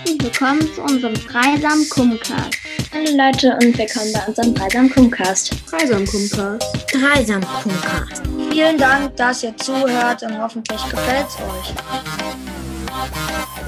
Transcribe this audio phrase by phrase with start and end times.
[0.00, 2.56] Herzlich willkommen zu unserem Dreisam Kumcast.
[2.94, 5.52] Hallo Leute und willkommen bei unserem Dreisam Kumcast.
[5.70, 6.64] Dreisam Kumcast.
[6.90, 8.22] Dreisam Kumcast.
[8.50, 11.74] Vielen Dank, dass ihr zuhört und hoffentlich gefällt es euch.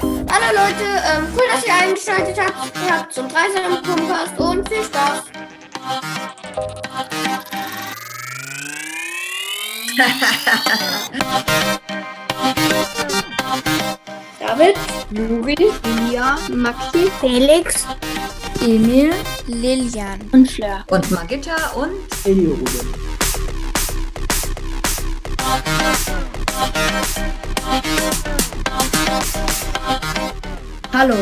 [0.01, 5.21] Hallo Leute, ähm, cool, dass ihr eingeschaltet habt, habt zum Dreisam Kumcast und viel Spaß.
[14.53, 14.75] David,
[15.09, 17.87] Juri, Elia, Maxi, Felix,
[18.61, 19.09] Emil,
[19.47, 20.85] Lilian und Fleur.
[20.91, 21.89] Und Magitta und
[22.23, 22.93] Elio-Ruben.
[30.93, 31.15] Hallo,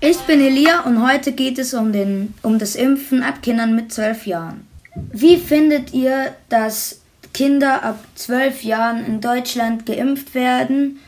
[0.00, 3.92] ich bin Elia und heute geht es um, den, um das Impfen ab Kindern mit
[3.92, 4.66] 12 Jahren.
[5.12, 7.02] Wie findet ihr, dass
[7.34, 11.00] Kinder ab 12 Jahren in Deutschland geimpft werden,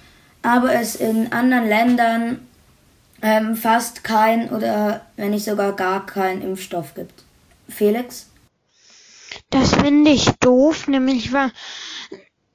[0.47, 2.47] aber es in anderen Ländern
[3.21, 7.25] ähm, fast kein oder wenn nicht sogar gar keinen Impfstoff gibt?
[7.69, 8.31] Felix?
[9.51, 11.51] Das finde ich doof, nämlich weil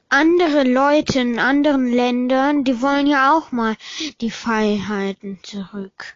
[0.08, 3.76] andere Leute in anderen Ländern, die wollen ja auch mal
[4.22, 6.16] die Freiheiten zurück.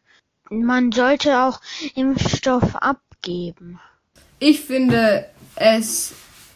[0.50, 1.60] Man sollte auch
[1.94, 3.82] Impfstoff abgeben.
[4.40, 6.14] Ich finde es,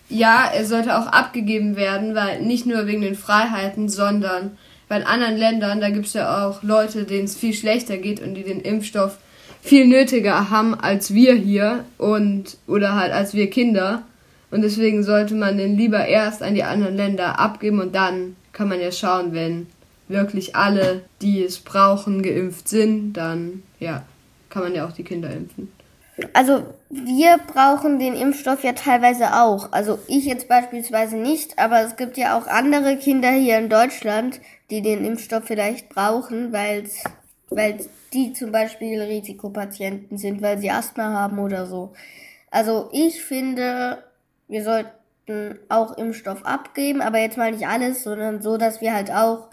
[0.08, 4.58] ja, er sollte auch abgegeben werden, weil nicht nur wegen den Freiheiten, sondern
[4.90, 8.20] weil in anderen Ländern, da gibt es ja auch Leute, denen es viel schlechter geht
[8.22, 9.18] und die den Impfstoff
[9.62, 14.04] viel nötiger haben als wir hier und oder halt als wir Kinder.
[14.52, 18.68] Und deswegen sollte man den lieber erst an die anderen Länder abgeben und dann kann
[18.68, 19.68] man ja schauen, wenn
[20.08, 24.04] wirklich alle, die es brauchen, geimpft sind, dann ja,
[24.50, 25.72] kann man ja auch die Kinder impfen.
[26.34, 29.72] Also wir brauchen den Impfstoff ja teilweise auch.
[29.72, 34.42] Also ich jetzt beispielsweise nicht, aber es gibt ja auch andere Kinder hier in Deutschland,
[34.72, 36.86] die den Impfstoff vielleicht brauchen, weil
[37.52, 37.80] weil
[38.14, 41.94] die zum Beispiel Risikopatienten sind, weil sie Asthma haben oder so.
[42.52, 44.04] Also ich finde,
[44.48, 49.12] wir sollten auch Impfstoff abgeben, aber jetzt mal nicht alles, sondern so, dass wir halt
[49.12, 49.50] auch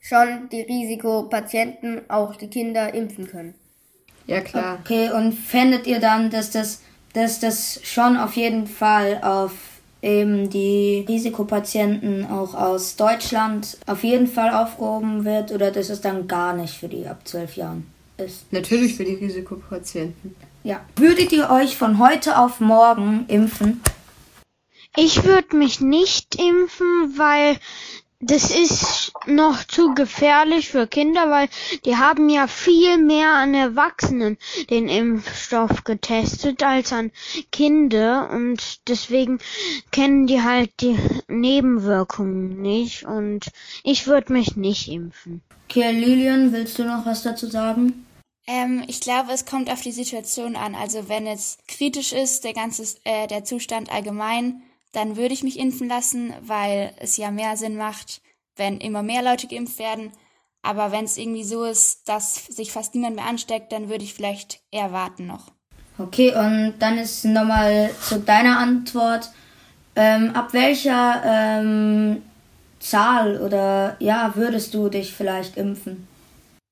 [0.00, 3.54] schon die Risikopatienten, auch die Kinder impfen können.
[4.26, 4.78] Ja, klar.
[4.80, 6.80] Okay, und fändet ihr dann, dass das,
[7.12, 9.52] dass das schon auf jeden Fall auf
[10.04, 16.28] eben die Risikopatienten auch aus Deutschland auf jeden Fall aufgehoben wird oder dass es dann
[16.28, 17.86] gar nicht für die ab zwölf Jahren
[18.18, 18.52] ist?
[18.52, 20.36] Natürlich für die Risikopatienten.
[20.62, 20.80] Ja.
[20.96, 23.80] Würdet ihr euch von heute auf morgen impfen?
[24.96, 27.56] Ich würde mich nicht impfen, weil
[28.26, 31.48] das ist noch zu gefährlich für Kinder, weil
[31.84, 34.38] die haben ja viel mehr an Erwachsenen
[34.70, 37.10] den Impfstoff getestet als an
[37.52, 39.38] Kinder und deswegen
[39.90, 40.98] kennen die halt die
[41.28, 43.46] Nebenwirkungen nicht und
[43.82, 45.42] ich würde mich nicht impfen.
[45.68, 48.06] Okay, Lilian, willst du noch was dazu sagen?
[48.46, 50.74] Ähm, ich glaube, es kommt auf die Situation an.
[50.74, 54.62] Also wenn es kritisch ist, der ganze äh, der Zustand allgemein,
[54.94, 58.22] dann würde ich mich impfen lassen, weil es ja mehr Sinn macht,
[58.56, 60.12] wenn immer mehr Leute geimpft werden.
[60.62, 64.14] Aber wenn es irgendwie so ist, dass sich fast niemand mehr ansteckt, dann würde ich
[64.14, 65.52] vielleicht eher warten noch.
[65.98, 69.30] Okay, und dann ist nochmal zu deiner Antwort.
[69.96, 72.22] Ähm, ab welcher ähm,
[72.80, 76.08] Zahl oder ja würdest du dich vielleicht impfen?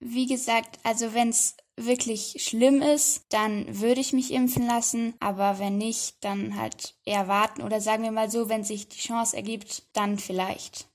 [0.00, 5.58] Wie gesagt, also wenn es wirklich schlimm ist, dann würde ich mich impfen lassen, aber
[5.58, 9.36] wenn nicht, dann halt eher warten oder sagen wir mal so, wenn sich die Chance
[9.36, 10.86] ergibt, dann vielleicht.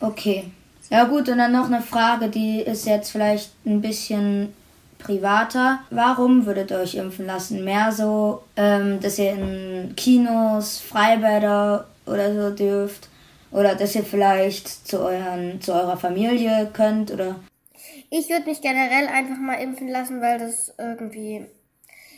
[0.00, 0.50] Okay.
[0.90, 4.54] Ja gut, und dann noch eine Frage, die ist jetzt vielleicht ein bisschen
[4.98, 5.80] privater.
[5.90, 7.64] Warum würdet ihr euch impfen lassen?
[7.64, 13.08] Mehr so, ähm, dass ihr in Kinos, Freibäder oder so dürft?
[13.50, 17.10] Oder dass ihr vielleicht zu, euren, zu eurer Familie könnt?
[17.10, 17.36] Oder
[18.10, 21.46] ich würde mich generell einfach mal impfen lassen, weil das irgendwie,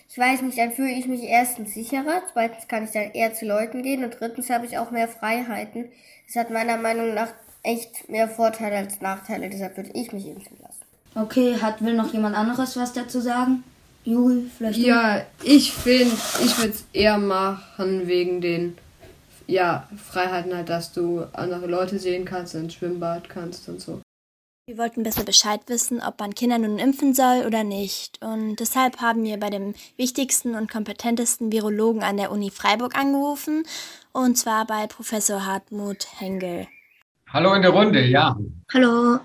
[0.09, 3.47] ich weiß nicht, dann fühle ich mich erstens sicherer, zweitens kann ich dann eher zu
[3.47, 5.91] Leuten gehen und drittens habe ich auch mehr Freiheiten.
[6.27, 10.57] Das hat meiner Meinung nach echt mehr Vorteile als Nachteile, deshalb würde ich mich impfen
[10.63, 10.81] lassen.
[11.15, 13.65] Okay, hat will noch jemand anderes was dazu sagen?
[14.05, 14.79] Juri, vielleicht?
[14.79, 18.79] Ja, ich finde, ich würde es eher machen wegen den
[19.47, 24.01] ja, Freiheiten halt, dass du andere Leute sehen kannst, ins Schwimmbad kannst und so.
[24.67, 28.23] Wir wollten besser Bescheid wissen, ob man Kinder nun impfen soll oder nicht.
[28.23, 33.65] Und deshalb haben wir bei dem wichtigsten und kompetentesten Virologen an der Uni Freiburg angerufen,
[34.13, 36.69] und zwar bei Professor Hartmut Hengel.
[37.33, 38.37] Hallo in der Runde, ja.
[38.73, 39.19] Hallo.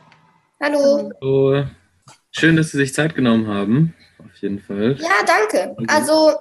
[0.61, 1.11] Hallo.
[1.21, 1.65] Hallo.
[2.31, 4.95] Schön, dass Sie sich Zeit genommen haben, auf jeden Fall.
[4.99, 5.75] Ja, danke.
[5.87, 6.33] Also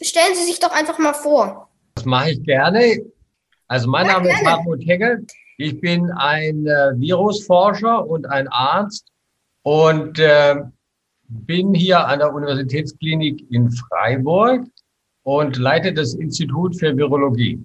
[0.00, 1.68] stellen Sie sich doch einfach mal vor.
[1.94, 2.98] Das mache ich gerne.
[3.68, 4.50] Also mein Ja, Name ist gerne.
[4.50, 5.26] Hartmut Hegel.
[5.58, 9.06] Ich bin ein äh, Virusforscher und ein Arzt.
[9.62, 10.56] Und äh,
[11.28, 14.64] bin hier an der Universitätsklinik in Freiburg
[15.22, 17.62] und leite das Institut für Virologie.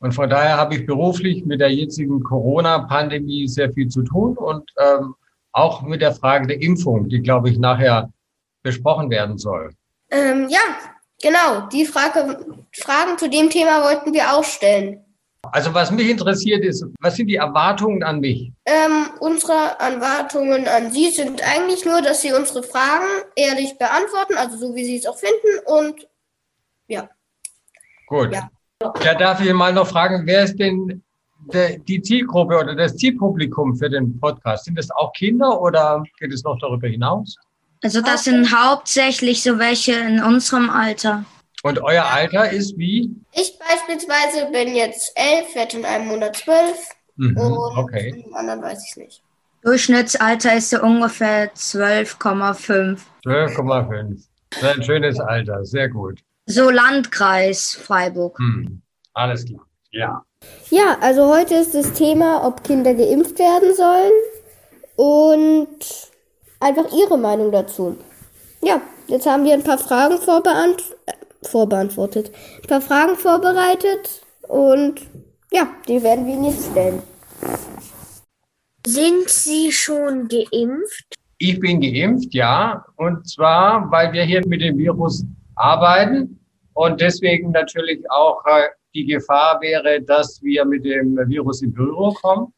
[0.00, 4.70] Und von daher habe ich beruflich mit der jetzigen Corona-Pandemie sehr viel zu tun und
[4.78, 5.14] ähm,
[5.52, 8.10] auch mit der Frage der Impfung, die, glaube ich, nachher
[8.62, 9.72] besprochen werden soll.
[10.10, 10.60] Ähm, ja,
[11.22, 11.68] genau.
[11.72, 12.44] Die Frage,
[12.74, 15.04] Fragen zu dem Thema wollten wir auch stellen.
[15.52, 18.52] Also was mich interessiert ist, was sind die Erwartungen an mich?
[18.66, 23.06] Ähm, unsere Erwartungen an Sie sind eigentlich nur, dass Sie unsere Fragen
[23.36, 26.06] ehrlich beantworten, also so wie Sie es auch finden und
[26.86, 27.08] ja.
[28.06, 28.32] Gut.
[28.32, 28.50] Ja,
[29.02, 31.02] ja darf ich mal noch fragen, wer ist denn
[31.52, 34.66] der, die Zielgruppe oder das Zielpublikum für den Podcast?
[34.66, 37.36] Sind das auch Kinder oder geht es noch darüber hinaus?
[37.82, 41.24] Also das sind hauptsächlich so welche in unserem Alter.
[41.62, 43.14] Und euer Alter ist wie?
[43.32, 46.88] Ich beispielsweise bin jetzt elf, werde in einem Monat zwölf.
[47.16, 48.12] Mhm, und okay.
[48.12, 49.22] den anderen weiß ich nicht.
[49.62, 52.98] Durchschnittsalter ist so ungefähr 12,5.
[53.26, 54.24] 12,5.
[54.50, 56.20] Das ist ein schönes Alter, sehr gut.
[56.46, 58.38] So Landkreis Freiburg.
[58.38, 58.80] Hm.
[59.12, 59.66] Alles klar.
[59.90, 60.24] Ja.
[60.70, 64.12] Ja, also heute ist das Thema, ob Kinder geimpft werden sollen
[64.96, 65.68] und
[66.58, 67.98] einfach Ihre Meinung dazu.
[68.62, 70.82] Ja, jetzt haben wir ein paar Fragen vorbeant
[71.42, 72.30] vorbeantwortet.
[72.62, 75.00] Ein paar Fragen vorbereitet und
[75.52, 77.02] ja, die werden wir Ihnen jetzt stellen.
[78.86, 81.14] Sind Sie schon geimpft?
[81.38, 82.84] Ich bin geimpft, ja.
[82.96, 86.40] Und zwar, weil wir hier mit dem Virus arbeiten
[86.74, 92.14] und deswegen natürlich auch äh, die Gefahr wäre, dass wir mit dem Virus in Berührung
[92.14, 92.52] kommen.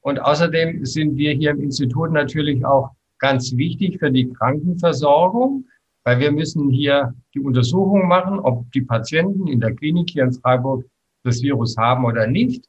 [0.00, 5.64] Und außerdem sind wir hier im Institut natürlich auch ganz wichtig für die Krankenversorgung,
[6.04, 10.32] weil wir müssen hier die Untersuchung machen, ob die Patienten in der Klinik hier in
[10.32, 10.84] Freiburg
[11.24, 12.66] das Virus haben oder nicht.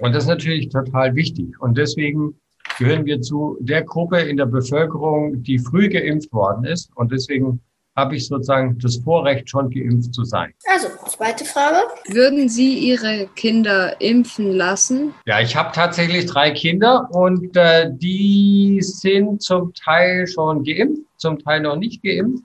[0.00, 1.60] Und das ist natürlich total wichtig.
[1.60, 2.34] Und deswegen
[2.78, 6.90] gehören wir zu der Gruppe in der Bevölkerung, die früh geimpft worden ist.
[6.96, 7.60] Und deswegen
[7.96, 10.52] habe ich sozusagen das Vorrecht, schon geimpft zu sein.
[10.72, 11.78] Also, zweite Frage.
[12.08, 15.14] Würden Sie Ihre Kinder impfen lassen?
[15.26, 21.38] Ja, ich habe tatsächlich drei Kinder und äh, die sind zum Teil schon geimpft, zum
[21.38, 22.44] Teil noch nicht geimpft.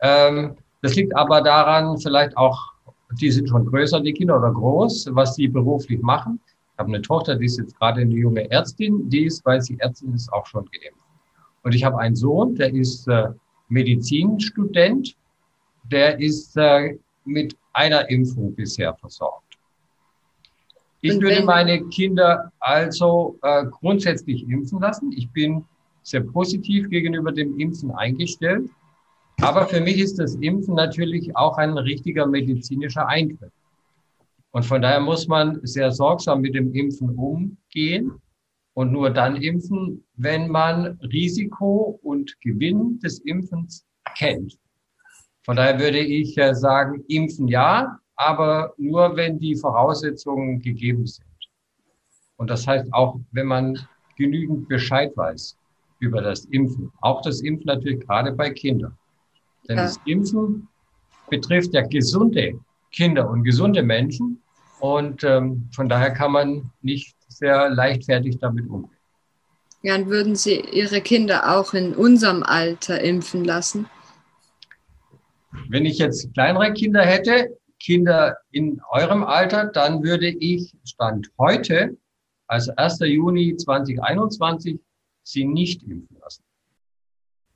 [0.00, 2.58] Ähm, das liegt aber daran, vielleicht auch,
[3.20, 6.40] die sind schon größer, die Kinder, oder groß, was sie beruflich machen.
[6.72, 9.76] Ich habe eine Tochter, die ist jetzt gerade eine junge Ärztin, die ist, weil sie
[9.80, 11.00] Ärztin ist, auch schon geimpft.
[11.62, 13.28] Und ich habe einen Sohn, der ist äh,
[13.68, 15.16] Medizinstudent,
[15.90, 19.58] der ist äh, mit einer Impfung bisher versorgt.
[21.00, 25.12] Ich würde meine Kinder also äh, grundsätzlich impfen lassen.
[25.12, 25.64] Ich bin
[26.02, 28.70] sehr positiv gegenüber dem Impfen eingestellt.
[29.40, 33.52] Aber für mich ist das Impfen natürlich auch ein richtiger medizinischer Eingriff.
[34.52, 38.12] Und von daher muss man sehr sorgsam mit dem Impfen umgehen
[38.76, 43.86] und nur dann impfen, wenn man Risiko und Gewinn des Impfens
[44.18, 44.58] kennt.
[45.46, 51.24] Von daher würde ich sagen, impfen ja, aber nur wenn die Voraussetzungen gegeben sind.
[52.36, 53.78] Und das heißt auch, wenn man
[54.18, 55.56] genügend Bescheid weiß
[56.00, 56.92] über das Impfen.
[57.00, 58.94] Auch das Impfen natürlich gerade bei Kindern.
[59.68, 59.84] Denn Ja.
[59.84, 60.68] das Impfen
[61.30, 62.60] betrifft ja gesunde
[62.92, 64.42] Kinder und gesunde Menschen.
[64.80, 68.96] Und ähm, von daher kann man nicht sehr leichtfertig damit umgehen.
[69.82, 73.88] Ja, und würden Sie Ihre Kinder auch in unserem Alter impfen lassen?
[75.68, 81.96] Wenn ich jetzt kleinere Kinder hätte, Kinder in eurem Alter, dann würde ich Stand heute,
[82.46, 83.00] also 1.
[83.00, 84.78] Juni 2021,
[85.22, 86.42] sie nicht impfen lassen.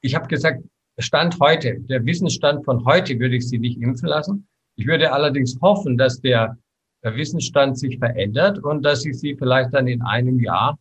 [0.01, 0.63] Ich habe gesagt,
[0.99, 4.47] Stand heute, der Wissensstand von heute würde ich sie nicht impfen lassen.
[4.77, 6.59] Ich würde allerdings hoffen, dass der,
[7.03, 10.79] der Wissensstand sich verändert und dass ich sie vielleicht dann in einem Jahr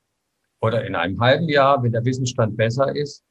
[0.62, 3.24] oder in einem halben Jahr, wenn der Wissensstand besser ist,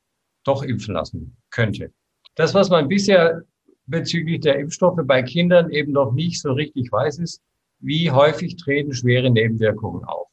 [0.45, 1.93] doch impfen lassen könnte.
[2.35, 3.43] Das, was man bisher
[3.87, 7.43] bezüglich der Impfstoffe bei Kindern eben noch nicht so richtig weiß, ist,
[7.81, 10.29] wie häufig treten schwere Nebenwirkungen auf.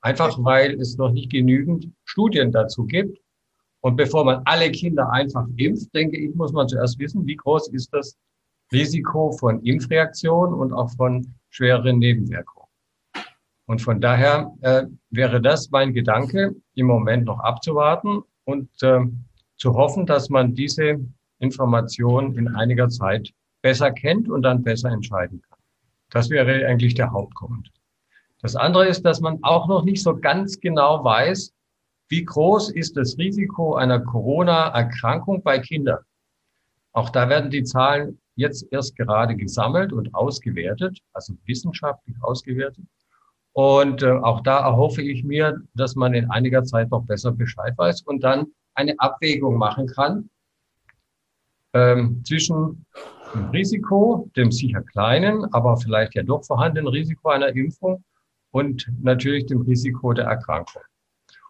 [0.00, 3.18] Einfach weil es noch nicht genügend Studien dazu gibt.
[3.80, 7.68] Und bevor man alle Kinder einfach impft, denke ich, muss man zuerst wissen, wie groß
[7.68, 8.16] ist das
[8.72, 12.68] Risiko von Impfreaktionen und auch von schweren Nebenwirkungen.
[13.66, 19.00] Und von daher äh, wäre das mein Gedanke, im Moment noch abzuwarten und äh,
[19.56, 21.00] zu hoffen, dass man diese
[21.38, 23.32] Information in einiger Zeit
[23.62, 25.58] besser kennt und dann besser entscheiden kann.
[26.10, 27.70] Das wäre eigentlich der Hauptgrund.
[28.42, 31.52] Das andere ist, dass man auch noch nicht so ganz genau weiß,
[32.08, 36.04] wie groß ist das Risiko einer Corona-Erkrankung bei Kindern.
[36.92, 42.84] Auch da werden die Zahlen jetzt erst gerade gesammelt und ausgewertet, also wissenschaftlich ausgewertet.
[43.52, 47.72] Und äh, auch da erhoffe ich mir, dass man in einiger Zeit noch besser Bescheid
[47.76, 50.28] weiß und dann eine Abwägung machen kann,
[51.72, 52.84] ähm, zwischen
[53.34, 58.04] dem Risiko, dem sicher kleinen, aber vielleicht ja doch vorhandenen Risiko einer Impfung
[58.50, 60.82] und natürlich dem Risiko der Erkrankung.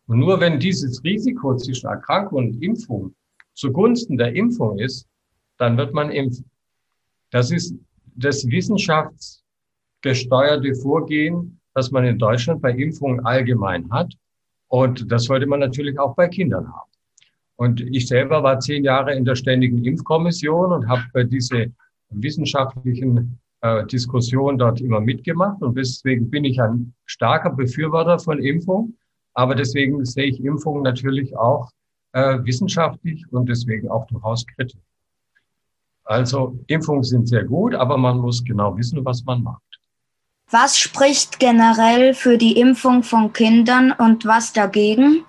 [0.06, 3.14] Und nur wenn dieses Risiko zwischen Erkrankung und Impfung
[3.54, 5.08] zugunsten der Impfung ist,
[5.58, 6.48] dann wird man impfen.
[7.30, 7.74] Das ist
[8.14, 14.14] das wissenschaftsgesteuerte Vorgehen, das man in Deutschland bei Impfungen allgemein hat.
[14.68, 16.90] Und das sollte man natürlich auch bei Kindern haben.
[17.56, 21.72] Und ich selber war zehn Jahre in der Ständigen Impfkommission und habe diese
[22.10, 25.62] wissenschaftlichen äh, Diskussionen dort immer mitgemacht.
[25.62, 28.94] Und deswegen bin ich ein starker Befürworter von Impfung.
[29.34, 31.70] Aber deswegen sehe ich Impfungen natürlich auch
[32.12, 34.80] äh, wissenschaftlich und deswegen auch durchaus kritisch.
[36.06, 39.62] Also Impfungen sind sehr gut, aber man muss genau wissen, was man macht.
[40.50, 45.24] Was spricht generell für die Impfung von Kindern und was dagegen?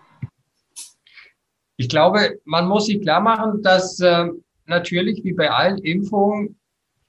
[1.77, 4.27] Ich glaube, man muss sich klar machen, dass äh,
[4.67, 6.59] natürlich wie bei allen Impfungen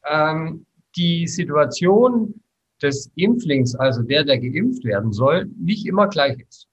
[0.07, 0.65] ähm,
[0.97, 2.41] die Situation
[2.81, 6.67] des Impflings, also der, der geimpft werden soll, nicht immer gleich ist.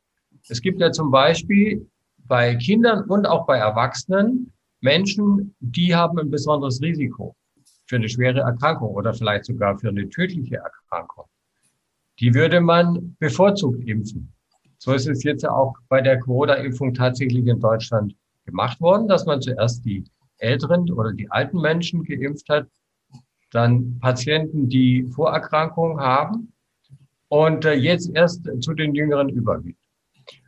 [0.48, 4.54] Es gibt ja zum Beispiel bei Kindern und auch bei Erwachsenen
[4.86, 7.36] Menschen, die haben ein besonderes Risiko
[7.88, 11.26] für eine schwere Erkrankung oder vielleicht sogar für eine tödliche Erkrankung.
[12.20, 14.32] Die würde man bevorzugt impfen.
[14.78, 18.16] So ist es jetzt auch bei der Corona-Impfung tatsächlich in Deutschland
[18.46, 20.04] gemacht worden, dass man zuerst die
[20.38, 22.68] älteren oder die alten Menschen geimpft hat,
[23.52, 26.54] dann Patienten, die Vorerkrankungen haben
[27.30, 29.78] und äh, jetzt erst zu den Jüngeren übergeht.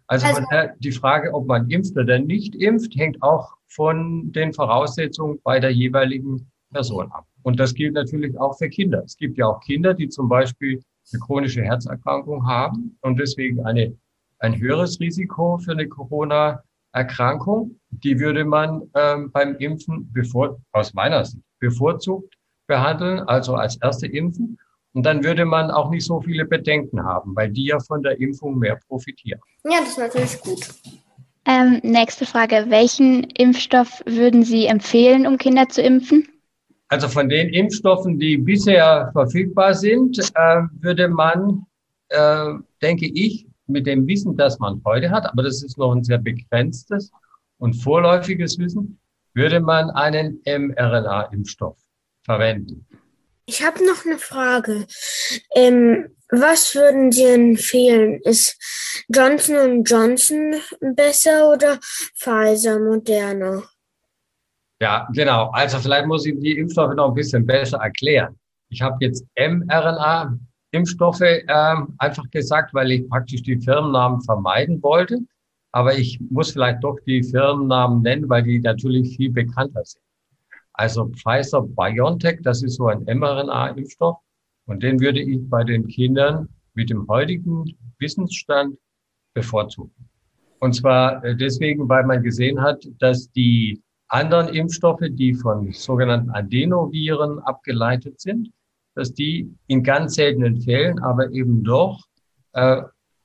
[0.06, 0.48] Also, also
[0.80, 5.72] die Frage, ob man impft oder nicht impft, hängt auch von den Voraussetzungen bei der
[5.72, 7.26] jeweiligen Person ab.
[7.44, 9.04] Und das gilt natürlich auch für Kinder.
[9.04, 10.82] Es gibt ja auch Kinder, die zum Beispiel
[11.14, 13.96] eine chronische Herzerkrankung haben und deswegen eine
[14.40, 17.80] ein höheres Risiko für eine Corona-Erkrankung.
[17.90, 22.36] Die würde man ähm, beim Impfen bevor, aus meiner Sicht bevorzugt
[22.68, 24.58] behandeln, also als erste impfen.
[24.94, 28.20] Und dann würde man auch nicht so viele Bedenken haben, weil die ja von der
[28.20, 29.40] Impfung mehr profitieren.
[29.64, 30.74] Ja, das ist natürlich gut.
[31.48, 32.66] Ähm, nächste Frage.
[32.68, 36.28] Welchen Impfstoff würden Sie empfehlen, um Kinder zu impfen?
[36.90, 41.66] Also von den Impfstoffen, die bisher verfügbar sind, äh, würde man,
[42.10, 46.04] äh, denke ich, mit dem Wissen, das man heute hat, aber das ist noch ein
[46.04, 47.12] sehr begrenztes
[47.60, 49.00] und vorläufiges Wissen,
[49.34, 51.78] würde man einen mRNA-Impfstoff
[52.24, 52.86] verwenden.
[53.50, 54.86] Ich habe noch eine Frage.
[55.56, 58.20] Ähm, was würden Sie empfehlen?
[58.24, 58.58] Ist
[59.08, 60.56] Johnson Johnson
[60.94, 61.80] besser oder
[62.18, 63.64] Pfizer, Moderna?
[64.82, 65.50] Ja, genau.
[65.52, 68.38] Also vielleicht muss ich die Impfstoffe noch ein bisschen besser erklären.
[68.70, 70.38] Ich habe jetzt mRNA
[70.72, 75.20] Impfstoffe ähm, einfach gesagt, weil ich praktisch die Firmennamen vermeiden wollte.
[75.72, 80.04] Aber ich muss vielleicht doch die Firmennamen nennen, weil die natürlich viel bekannter sind.
[80.78, 84.18] Also Pfizer BioNTech, das ist so ein mRNA-Impfstoff.
[84.68, 87.66] Und den würde ich bei den Kindern mit dem heutigen
[88.00, 88.78] Wissensstand
[89.34, 89.94] bevorzugen.
[90.60, 96.30] Und zwar äh, deswegen, weil man gesehen hat, dass die anderen Impfstoffe, die von sogenannten
[96.32, 98.52] Adenoviren abgeleitet sind,
[98.96, 102.06] dass die in ganz seltenen Fällen aber eben doch
[102.54, 102.82] äh,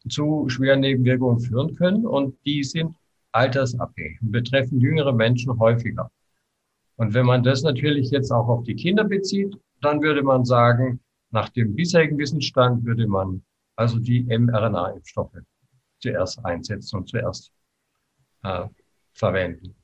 [0.08, 2.94] zu schweren Nebenwirkungen führen können und die sind
[3.32, 6.10] altersabhängig und betreffen jüngere Menschen häufiger.
[7.02, 11.00] Und wenn man das natürlich jetzt auch auf die Kinder bezieht, dann würde man sagen,
[11.32, 13.42] nach dem bisherigen Wissensstand würde man
[13.74, 15.40] also die mRNA-Impfstoffe
[15.98, 17.50] zuerst einsetzen und zuerst
[18.44, 18.66] äh,
[19.14, 19.74] verwenden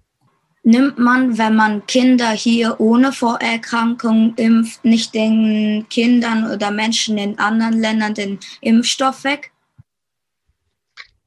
[0.62, 7.36] nimmt man, wenn man Kinder hier ohne Vorerkrankung impft, nicht den Kindern oder Menschen in
[7.40, 9.50] anderen Ländern den Impfstoff weg?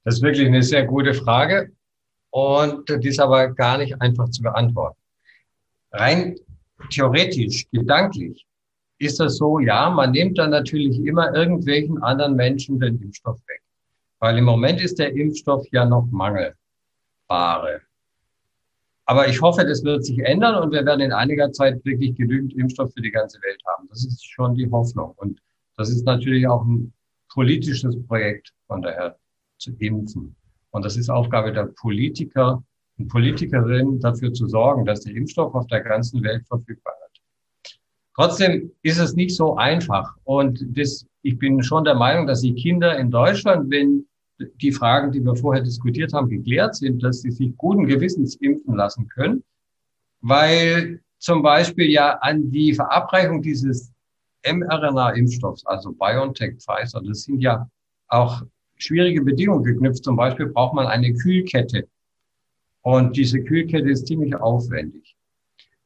[0.05, 1.71] Das ist wirklich eine sehr gute Frage
[2.29, 5.00] und die ist aber gar nicht einfach zu beantworten.
[5.91, 6.35] Rein
[6.89, 8.45] theoretisch, gedanklich
[8.97, 13.61] ist das so, ja, man nimmt dann natürlich immer irgendwelchen anderen Menschen den Impfstoff weg.
[14.19, 17.81] Weil im Moment ist der Impfstoff ja noch Mangelware.
[19.05, 22.53] Aber ich hoffe, das wird sich ändern und wir werden in einiger Zeit wirklich genügend
[22.53, 23.87] Impfstoff für die ganze Welt haben.
[23.89, 25.13] Das ist schon die Hoffnung.
[25.17, 25.41] Und
[25.75, 26.93] das ist natürlich auch ein
[27.29, 29.17] politisches Projekt von daher
[29.57, 30.35] zu impfen.
[30.69, 32.63] Und das ist Aufgabe der Politiker
[33.07, 37.21] Politikerinnen, dafür zu sorgen, dass der Impfstoff auf der ganzen Welt verfügbar wird.
[38.15, 40.15] Trotzdem ist es nicht so einfach.
[40.23, 44.05] Und das, ich bin schon der Meinung, dass die Kinder in Deutschland, wenn
[44.61, 48.75] die Fragen, die wir vorher diskutiert haben, geklärt sind, dass sie sich guten Gewissens impfen
[48.75, 49.43] lassen können,
[50.21, 53.91] weil zum Beispiel ja an die Verabreichung dieses
[54.43, 57.69] mRNA-Impfstoffs, also BioNTech, Pfizer, das sind ja
[58.07, 58.41] auch
[58.77, 60.03] schwierige Bedingungen geknüpft.
[60.03, 61.87] Zum Beispiel braucht man eine Kühlkette.
[62.81, 65.15] Und diese Kühlkette ist ziemlich aufwendig.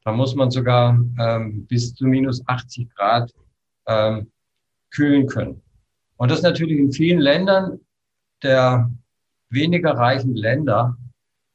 [0.04, 3.34] Da muss man sogar ähm, bis zu minus 80 Grad
[3.88, 4.32] ähm,
[4.92, 5.62] kühlen können.
[6.18, 7.80] Und das natürlich in vielen Ländern
[8.44, 8.92] der
[9.50, 10.96] weniger reichen Länder,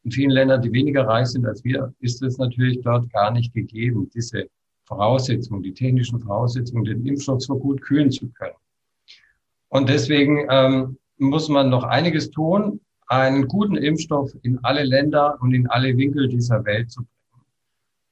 [0.02, 3.52] in vielen Ländern, die weniger reich sind als wir, ist es natürlich dort gar nicht
[3.54, 4.48] gegeben, diese
[4.84, 8.56] Voraussetzungen, die technischen Voraussetzungen, den Impfstoff so gut kühlen zu können.
[9.68, 12.80] Und deswegen ähm, muss man noch einiges tun,
[13.10, 17.44] einen guten Impfstoff in alle Länder und in alle Winkel dieser Welt zu bringen.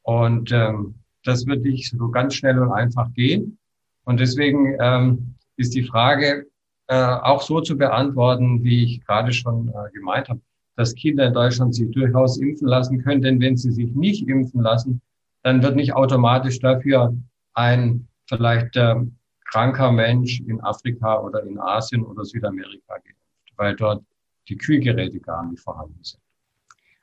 [0.02, 3.58] Und ähm, das wird nicht so ganz schnell und einfach gehen.
[4.04, 6.46] Und deswegen ähm, ist die Frage
[6.88, 10.40] äh, auch so zu beantworten, wie ich gerade schon äh, gemeint habe,
[10.74, 13.22] dass Kinder in Deutschland sich durchaus impfen lassen können.
[13.22, 15.00] Denn wenn sie sich nicht impfen lassen,
[15.44, 17.14] dann wird nicht automatisch dafür
[17.54, 18.96] ein vielleicht äh,
[19.44, 24.02] kranker Mensch in Afrika oder in Asien oder Südamerika geimpft, weil dort
[24.48, 26.20] die Kühlgeräte gar nicht vorhanden sind.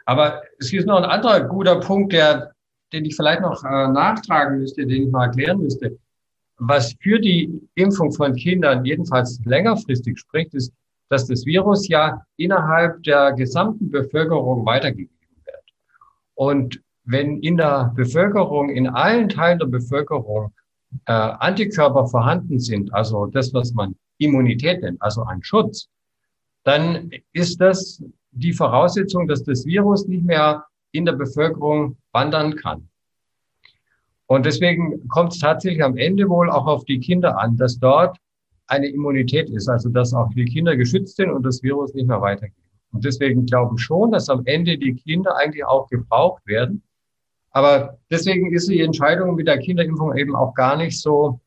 [0.06, 2.54] Aber es ist noch ein anderer guter Punkt, der,
[2.94, 5.98] den ich vielleicht noch äh, nachtragen müsste, den ich mal erklären müsste.
[6.58, 10.72] Was für die Impfung von Kindern jedenfalls längerfristig spricht, ist,
[11.10, 15.12] dass das Virus ja innerhalb der gesamten Bevölkerung weitergegeben
[15.44, 15.64] wird.
[16.36, 20.54] Und wenn in der Bevölkerung, in allen Teilen der Bevölkerung
[21.06, 25.90] äh, Antikörper vorhanden sind, also das, was man Immunität nennt, also ein Schutz,
[26.66, 32.90] dann ist das die Voraussetzung, dass das Virus nicht mehr in der Bevölkerung wandern kann.
[34.28, 38.18] Und deswegen kommt es tatsächlich am Ende wohl auch auf die Kinder an, dass dort
[38.68, 42.22] eine Immunität ist, also dass auch die Kinder geschützt sind und das Virus nicht mehr
[42.22, 42.58] weitergeht.
[42.92, 46.82] Und deswegen glaube ich schon, dass am Ende die Kinder eigentlich auch gebraucht werden.
[47.52, 51.40] Aber deswegen ist die Entscheidung mit der Kinderimpfung eben auch gar nicht so,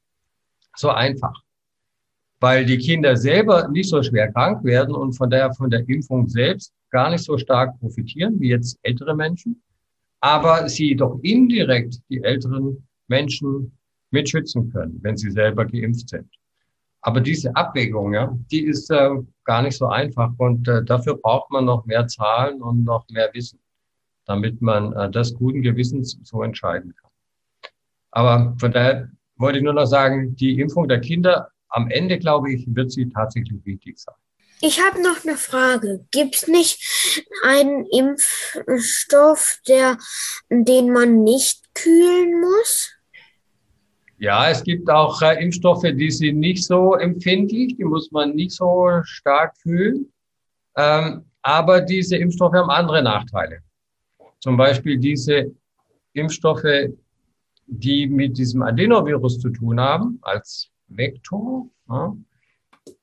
[0.76, 1.34] so einfach.
[2.40, 6.28] Weil die Kinder selber nicht so schwer krank werden und von daher von der Impfung
[6.28, 9.61] selbst gar nicht so stark profitieren wie jetzt ältere Menschen
[10.21, 13.72] aber sie doch indirekt die älteren Menschen
[14.11, 16.29] mitschützen können, wenn sie selber geimpft sind.
[17.03, 19.11] Aber diese Abwägung, ja, die ist äh,
[19.44, 23.31] gar nicht so einfach und äh, dafür braucht man noch mehr Zahlen und noch mehr
[23.35, 23.61] Wissen,
[24.27, 27.11] damit man äh, das guten Gewissens so entscheiden kann.
[28.11, 32.52] Aber von daher wollte ich nur noch sagen, die Impfung der Kinder am Ende, glaube
[32.52, 34.14] ich, wird sie tatsächlich wichtig sein.
[34.61, 36.04] Ich habe noch eine Frage.
[36.11, 39.98] Gibt es nicht einen Impfstoff, der,
[40.50, 42.92] den man nicht kühlen muss?
[44.18, 48.50] Ja, es gibt auch äh, Impfstoffe, die sind nicht so empfindlich, die muss man nicht
[48.50, 50.12] so stark kühlen.
[50.76, 53.61] Ähm, aber diese Impfstoffe haben andere Nachteile.
[54.40, 55.54] Zum Beispiel diese
[56.14, 56.90] Impfstoffe,
[57.66, 61.68] die mit diesem Adenovirus zu tun haben, als Vektor.
[61.88, 62.16] Ja,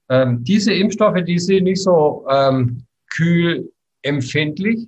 [0.09, 2.83] ähm, diese Impfstoffe, die sind nicht so ähm,
[3.15, 4.87] kühlempfindlich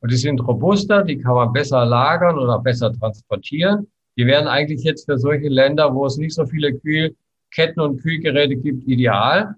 [0.00, 3.86] und die sind robuster, die kann man besser lagern oder besser transportieren.
[4.16, 8.56] Die wären eigentlich jetzt für solche Länder, wo es nicht so viele Kühlketten und Kühlgeräte
[8.56, 9.54] gibt, ideal.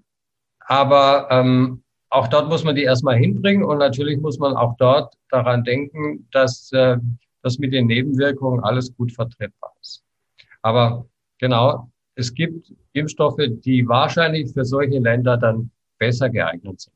[0.59, 5.15] Aber ähm, auch dort muss man die erstmal hinbringen und natürlich muss man auch dort
[5.29, 6.97] daran denken, dass äh,
[7.41, 10.03] das mit den Nebenwirkungen alles gut vertretbar ist.
[10.61, 11.07] Aber
[11.39, 16.95] genau, es gibt Impfstoffe, die wahrscheinlich für solche Länder dann besser geeignet sind.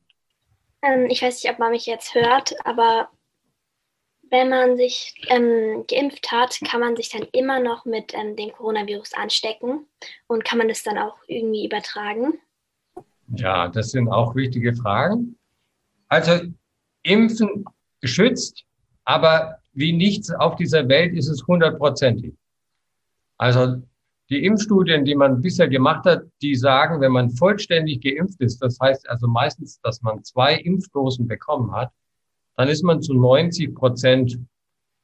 [0.82, 3.08] Ähm, ich weiß nicht, ob man mich jetzt hört, aber
[4.30, 8.52] wenn man sich ähm, geimpft hat, kann man sich dann immer noch mit ähm, dem
[8.52, 9.86] Coronavirus anstecken
[10.26, 12.34] und kann man das dann auch irgendwie übertragen?
[13.28, 15.36] Ja, das sind auch wichtige Fragen.
[16.08, 16.40] Also
[17.02, 17.64] Impfen
[18.00, 18.64] geschützt,
[19.04, 22.34] aber wie nichts auf dieser Welt ist es hundertprozentig.
[23.38, 23.82] Also
[24.28, 28.78] die Impfstudien, die man bisher gemacht hat, die sagen, wenn man vollständig geimpft ist, das
[28.80, 31.92] heißt also meistens, dass man zwei Impfdosen bekommen hat,
[32.56, 34.38] dann ist man zu 90 Prozent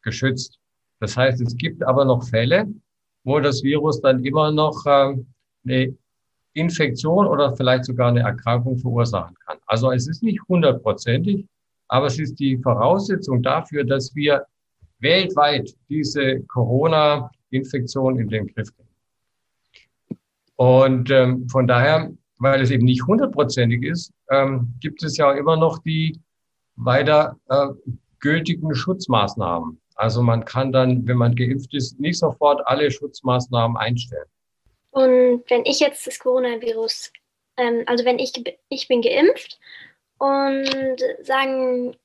[0.02, 0.58] geschützt.
[1.00, 2.66] Das heißt, es gibt aber noch Fälle,
[3.24, 5.14] wo das Virus dann immer noch äh,
[5.64, 5.96] eine
[6.54, 9.58] Infektion oder vielleicht sogar eine Erkrankung verursachen kann.
[9.66, 11.46] Also es ist nicht hundertprozentig,
[11.88, 14.46] aber es ist die Voraussetzung dafür, dass wir
[14.98, 18.91] weltweit diese Corona-Infektion in den Griff kriegen.
[20.62, 25.56] Und ähm, von daher, weil es eben nicht hundertprozentig ist, ähm, gibt es ja immer
[25.56, 26.20] noch die
[26.76, 27.66] weiter äh,
[28.20, 29.80] gültigen Schutzmaßnahmen.
[29.96, 34.28] Also man kann dann, wenn man geimpft ist, nicht sofort alle Schutzmaßnahmen einstellen.
[34.92, 37.12] Und wenn ich jetzt das Coronavirus,
[37.56, 38.32] ähm, also wenn ich,
[38.68, 39.58] ich bin geimpft
[40.18, 41.96] und sagen.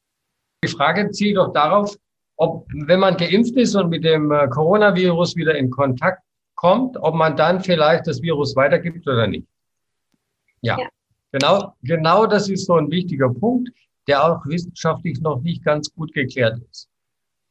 [0.63, 1.95] Die Frage zielt doch darauf,
[2.37, 6.23] ob, wenn man geimpft ist und mit dem äh, Coronavirus wieder in Kontakt
[6.57, 9.47] kommt, ob man dann vielleicht das Virus weitergibt oder nicht.
[10.61, 10.89] Ja, ja.
[11.31, 13.69] Genau, genau das ist so ein wichtiger Punkt,
[14.07, 16.89] der auch wissenschaftlich noch nicht ganz gut geklärt ist.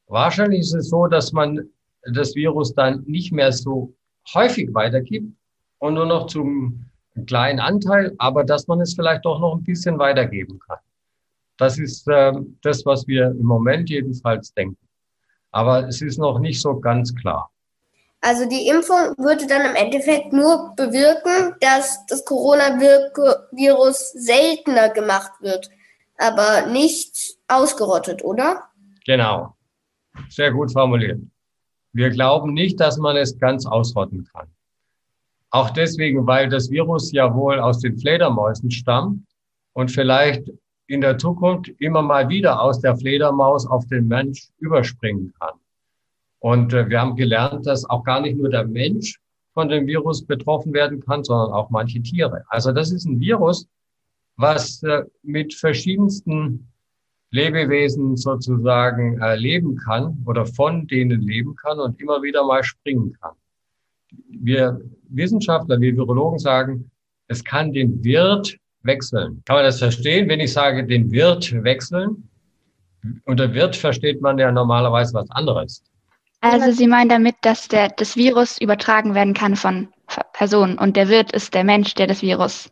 [0.09, 1.69] Wahrscheinlich ist es so, dass man
[2.13, 3.95] das Virus dann nicht mehr so
[4.35, 5.33] häufig weitergibt
[5.79, 6.87] und nur noch zum
[7.27, 10.79] kleinen Anteil, aber dass man es vielleicht doch noch ein bisschen weitergeben kann.
[11.59, 14.79] Das ist äh, das, was wir im Moment jedenfalls denken.
[15.53, 17.51] Aber es ist noch nicht so ganz klar.
[18.21, 25.71] Also die Impfung würde dann im Endeffekt nur bewirken, dass das Coronavirus seltener gemacht wird,
[26.19, 28.65] aber nicht ausgerottet, oder?
[29.05, 29.55] Genau.
[30.29, 31.21] Sehr gut formuliert.
[31.93, 34.49] Wir glauben nicht, dass man es ganz ausrotten kann.
[35.51, 39.23] Auch deswegen, weil das Virus ja wohl aus den Fledermäusen stammt
[39.73, 40.51] und vielleicht
[40.89, 45.55] in der Zukunft immer mal wieder aus der Fledermaus auf den Mensch überspringen kann.
[46.47, 49.19] Und äh, wir haben gelernt, dass auch gar nicht nur der Mensch
[49.53, 52.45] von dem Virus betroffen werden kann, sondern auch manche Tiere.
[52.51, 53.67] Also das ist ein Virus,
[54.37, 56.69] was äh, mit verschiedensten
[57.33, 63.13] Lebewesen sozusagen äh, leben kann oder von denen leben kann und immer wieder mal springen
[63.21, 63.35] kann.
[64.29, 66.89] Wir Wissenschaftler, wir Virologen sagen,
[67.27, 69.43] es kann den Wirt wechseln.
[69.47, 72.29] Kann man das verstehen, wenn ich sage, den Wirt wechseln?
[73.25, 75.83] Unter Wirt versteht man ja normalerweise was anderes.
[76.53, 79.89] Also Sie meinen damit, dass der, das Virus übertragen werden kann von
[80.33, 82.71] Personen und der Wirt ist der Mensch, der das Virus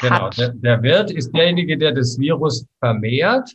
[0.00, 0.36] genau, hat.
[0.36, 3.50] Genau, der, der Wirt ist derjenige, der das Virus vermehrt.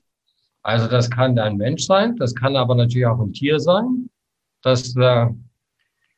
[0.61, 4.09] Also das kann ein Mensch sein, das kann aber natürlich auch ein Tier sein.
[4.61, 5.27] Das, äh,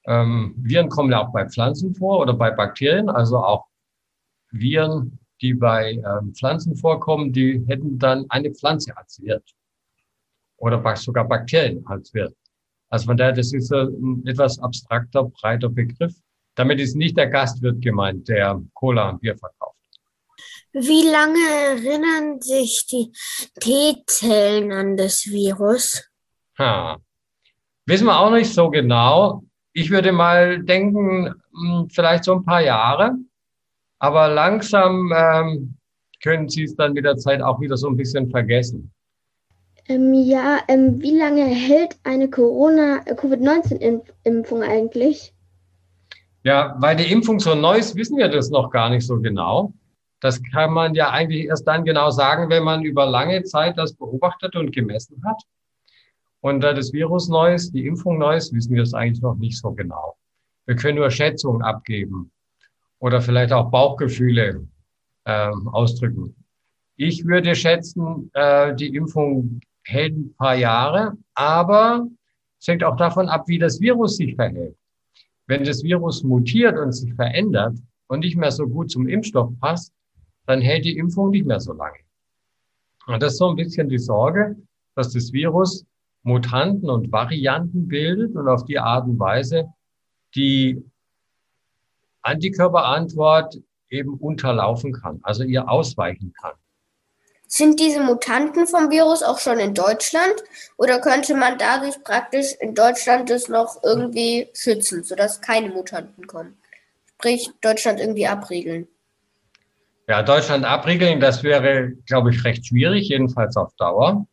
[0.06, 3.65] ähm, Viren kommen ja auch bei Pflanzen vor oder bei Bakterien, also auch
[4.49, 9.43] Viren die bei ähm, Pflanzen vorkommen, die hätten dann eine Pflanze als Wirt
[10.58, 12.36] oder sogar Bakterien als Wirt.
[12.91, 16.13] Also von daher, das ist ein etwas abstrakter, breiter Begriff.
[16.56, 19.77] Damit ist nicht der Gastwirt gemeint, der Cola und Bier verkauft.
[20.73, 23.12] Wie lange erinnern sich die
[23.60, 26.04] T-Zellen an das Virus?
[26.60, 26.97] Ha.
[27.86, 29.43] Wissen wir auch nicht so genau.
[29.73, 33.15] Ich würde mal denken, hm, vielleicht so ein paar Jahre.
[33.99, 35.77] Aber langsam ähm,
[36.21, 38.91] können Sie es dann mit der Zeit auch wieder so ein bisschen vergessen.
[39.91, 45.34] Ähm, ja, ähm, wie lange hält eine Corona-Covid-19-Impfung eigentlich?
[46.43, 49.73] Ja, weil die Impfung so neu ist, wissen wir das noch gar nicht so genau.
[50.21, 53.91] Das kann man ja eigentlich erst dann genau sagen, wenn man über lange Zeit das
[53.93, 55.41] beobachtet und gemessen hat.
[56.39, 59.36] Und da das Virus neu ist, die Impfung neu ist, wissen wir es eigentlich noch
[59.36, 60.15] nicht so genau.
[60.67, 62.32] Wir können nur Schätzungen abgeben
[62.99, 64.65] oder vielleicht auch Bauchgefühle
[65.25, 66.34] äh, ausdrücken.
[66.95, 72.07] Ich würde schätzen, äh, die Impfung hält ein paar Jahre, aber
[72.59, 74.75] es hängt auch davon ab, wie das Virus sich verhält.
[75.47, 79.93] Wenn das Virus mutiert und sich verändert und nicht mehr so gut zum Impfstoff passt,
[80.45, 81.97] dann hält die Impfung nicht mehr so lange.
[83.07, 84.55] Und das ist so ein bisschen die Sorge,
[84.95, 85.85] dass das Virus
[86.23, 89.73] Mutanten und Varianten bildet und auf die Art und Weise
[90.35, 90.83] die
[92.21, 93.57] Antikörperantwort
[93.89, 96.53] eben unterlaufen kann, also ihr ausweichen kann.
[97.53, 100.35] Sind diese Mutanten vom Virus auch schon in Deutschland
[100.77, 106.57] oder könnte man dadurch praktisch in Deutschland das noch irgendwie schützen, sodass keine Mutanten kommen?
[107.15, 108.87] Sprich, Deutschland irgendwie abriegeln.
[110.07, 114.25] Ja, Deutschland abriegeln, das wäre, glaube ich, recht schwierig, jedenfalls auf Dauer.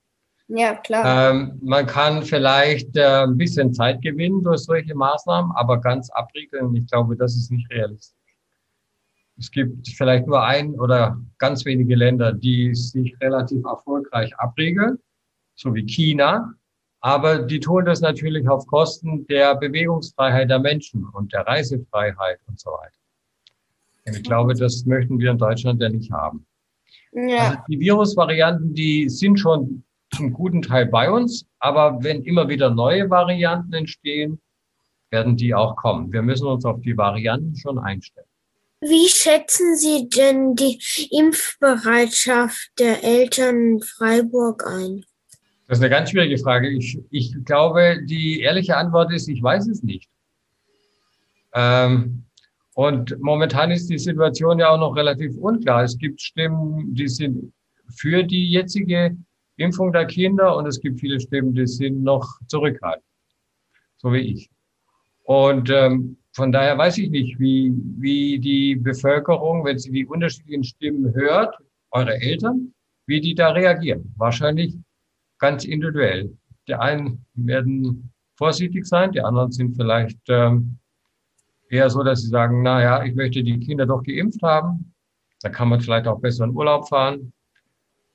[0.46, 1.32] Ja, klar.
[1.32, 6.72] Ähm, man kann vielleicht äh, ein bisschen Zeit gewinnen durch solche Maßnahmen, aber ganz abriegeln,
[6.76, 8.17] ich glaube, das ist nicht realistisch.
[9.38, 14.98] Es gibt vielleicht nur ein oder ganz wenige Länder, die sich relativ erfolgreich abriegeln,
[15.54, 16.54] so wie China.
[17.00, 22.58] Aber die tun das natürlich auf Kosten der Bewegungsfreiheit der Menschen und der Reisefreiheit und
[22.58, 22.98] so weiter.
[24.06, 26.44] Und ich glaube, das möchten wir in Deutschland ja nicht haben.
[27.12, 27.50] Ja.
[27.50, 32.70] Also die Virusvarianten, die sind schon zum guten Teil bei uns, aber wenn immer wieder
[32.70, 34.40] neue Varianten entstehen,
[35.10, 36.12] werden die auch kommen.
[36.12, 38.26] Wir müssen uns auf die Varianten schon einstellen.
[38.80, 45.04] Wie schätzen Sie denn die Impfbereitschaft der Eltern in Freiburg ein?
[45.66, 46.68] Das ist eine ganz schwierige Frage.
[46.70, 50.08] Ich, ich glaube, die ehrliche Antwort ist, ich weiß es nicht.
[51.54, 52.24] Ähm,
[52.74, 55.82] und momentan ist die Situation ja auch noch relativ unklar.
[55.82, 57.52] Es gibt Stimmen, die sind
[57.96, 59.16] für die jetzige
[59.56, 63.04] Impfung der Kinder und es gibt viele Stimmen, die sind noch zurückhaltend,
[63.96, 64.50] so wie ich.
[65.24, 70.62] Und ähm, von daher weiß ich nicht, wie, wie die Bevölkerung, wenn sie die unterschiedlichen
[70.62, 71.52] Stimmen hört,
[71.90, 72.72] eure Eltern,
[73.06, 74.14] wie die da reagieren.
[74.16, 74.76] Wahrscheinlich
[75.40, 76.32] ganz individuell.
[76.68, 80.78] Die einen werden vorsichtig sein, die anderen sind vielleicht ähm,
[81.70, 84.94] eher so, dass sie sagen, na ja, ich möchte die Kinder doch geimpft haben.
[85.42, 87.32] Da kann man vielleicht auch besser in Urlaub fahren.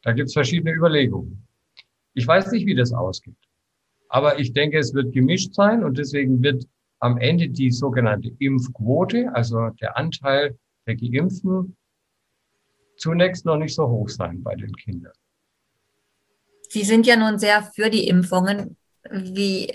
[0.02, 1.46] Da gibt es verschiedene Überlegungen.
[2.14, 3.36] Ich weiß nicht, wie das ausgeht.
[4.08, 6.66] Aber ich denke, es wird gemischt sein und deswegen wird
[7.04, 11.76] am Ende die sogenannte Impfquote, also der Anteil der Geimpften,
[12.98, 15.12] zunächst noch nicht so hoch sein bei den Kindern.
[16.70, 18.78] Sie sind ja nun sehr für die Impfungen.
[19.12, 19.70] Wie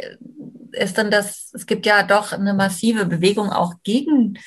[0.73, 1.53] ist denn das?
[1.53, 4.39] Es gibt ja doch eine massive Bewegung auch gegen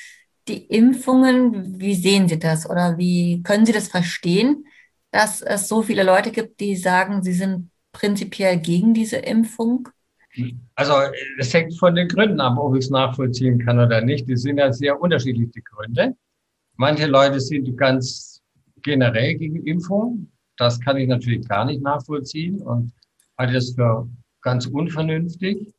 [0.48, 1.80] die Impfungen.
[1.80, 4.66] Wie sehen Sie das oder wie können Sie das verstehen,
[5.12, 9.88] dass es so viele Leute gibt, die sagen, sie sind prinzipiell gegen diese Impfung?
[10.74, 10.94] Also
[11.38, 14.28] es hängt von den Gründen ab, ob ich es nachvollziehen kann oder nicht.
[14.28, 16.16] Die sind ja sehr unterschiedliche Gründe.
[16.76, 18.42] Manche Leute sind ganz
[18.82, 20.30] generell gegen Impfung.
[20.56, 22.92] Das kann ich natürlich gar nicht nachvollziehen und
[23.38, 24.08] halte das für
[24.40, 25.74] ganz unvernünftig.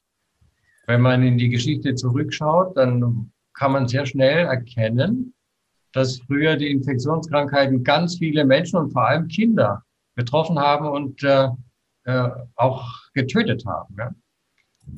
[0.85, 5.33] Wenn man in die Geschichte zurückschaut, dann kann man sehr schnell erkennen,
[5.93, 9.83] dass früher die Infektionskrankheiten ganz viele Menschen und vor allem Kinder
[10.15, 11.49] betroffen haben und äh,
[12.05, 13.95] äh, auch getötet haben.
[13.97, 14.11] Ja.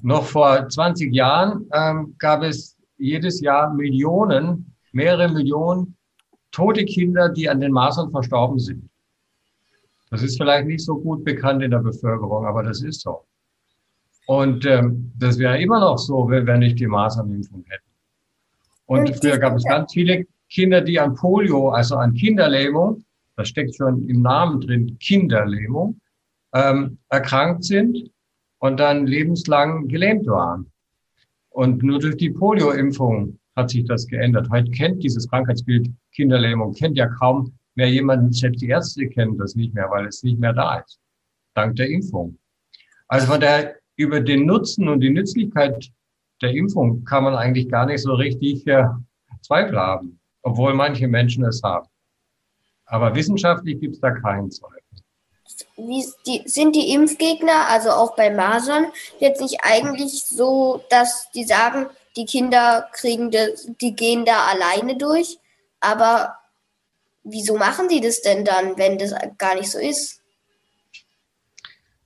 [0.02, 5.96] Noch vor 20 Jahren ähm, gab es jedes Jahr Millionen, mehrere Millionen
[6.52, 8.90] tote Kinder, die an den Masern verstorben sind.
[10.10, 13.26] Das ist vielleicht nicht so gut bekannt in der Bevölkerung, aber das ist so.
[14.28, 17.84] Und ähm, das wäre immer noch so, wenn wir nicht die Masernimpfung hätten.
[18.86, 23.04] Und früher gab es ganz viele Kinder, die an Polio, also an Kinderlähmung,
[23.36, 26.00] das steckt schon im Namen drin, Kinderlähmung,
[26.54, 28.10] ähm, erkrankt sind
[28.66, 30.72] und dann lebenslang gelähmt waren.
[31.50, 34.50] Und nur durch die Polio-Impfung hat sich das geändert.
[34.50, 39.56] Heute kennt dieses Krankheitsbild Kinderlähmung, kennt ja kaum mehr jemanden, selbst die Ärzte kennen das
[39.56, 41.00] nicht mehr, weil es nicht mehr da ist,
[41.54, 42.38] dank der Impfung.
[43.08, 45.92] Also von daher über den Nutzen und die Nützlichkeit
[46.42, 48.86] der Impfung kann man eigentlich gar nicht so richtig äh,
[49.42, 51.88] Zweifel haben, obwohl manche Menschen es haben.
[52.86, 54.85] Aber wissenschaftlich gibt es da keinen Zweifel
[55.78, 58.88] wie die, sind die Impfgegner, also auch bei Masern,
[59.20, 64.98] jetzt nicht eigentlich so, dass die sagen, die Kinder kriegen das, die gehen da alleine
[64.98, 65.38] durch,
[65.80, 66.36] aber
[67.24, 70.22] wieso machen die das denn dann, wenn das gar nicht so ist?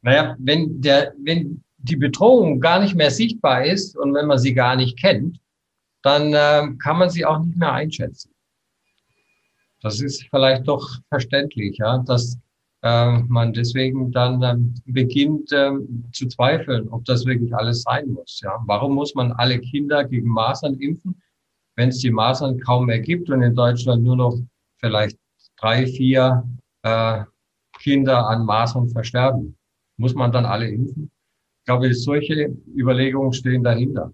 [0.02, 4.54] Naja, wenn, der, wenn die Bedrohung gar nicht mehr sichtbar ist und wenn man sie
[4.54, 5.40] gar nicht kennt,
[6.02, 8.34] dann äh, kann man sie auch nicht mehr einschätzen.
[9.82, 12.38] Das ist vielleicht doch verständlich, ja, dass
[12.82, 18.40] äh, man deswegen dann ähm, beginnt ähm, zu zweifeln, ob das wirklich alles sein muss.
[18.42, 18.58] Ja?
[18.66, 21.22] Warum muss man alle Kinder gegen Masern impfen,
[21.76, 24.38] wenn es die Masern kaum mehr gibt und in Deutschland nur noch
[24.78, 25.18] vielleicht
[25.58, 26.44] drei, vier
[26.84, 27.24] äh,
[27.80, 29.58] Kinder an Masern versterben?
[29.98, 31.12] Muss man dann alle impfen?
[31.60, 34.14] Ich glaube, solche Überlegungen stehen dahinter.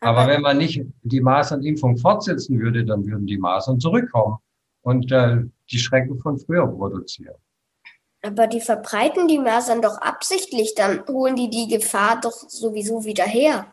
[0.00, 4.36] Aber, wenn man nicht die Masernimpfung fortsetzen würde, dann würden die Masern zurückkommen
[4.82, 7.34] und äh, die Schrecken von früher produzieren.
[8.22, 13.24] Aber die verbreiten die Masern doch absichtlich, dann holen die die Gefahr doch sowieso wieder
[13.24, 13.66] her.